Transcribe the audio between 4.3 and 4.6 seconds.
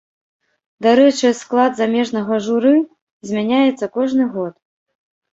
год.